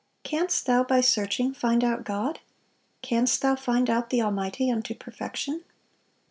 [0.23, 2.39] "Canst thou by searching find out God?
[3.03, 5.63] canst thou find out the Almighty unto perfection?"